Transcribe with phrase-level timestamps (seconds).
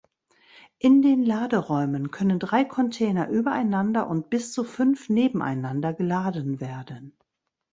[0.79, 7.15] In den Laderäumen können drei Container übereinander und bis zu fünf nebeneinander geladen werden.